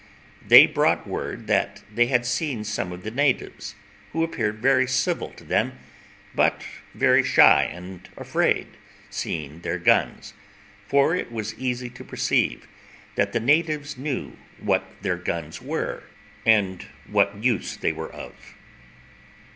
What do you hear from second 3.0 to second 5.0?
the natives, who appeared very